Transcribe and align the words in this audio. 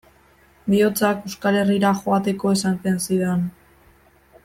Bihotzak 0.73 1.27
Euskal 1.29 1.59
Herrira 1.59 1.93
joateko 2.01 2.55
esaten 2.57 3.01
zidan. 3.09 3.45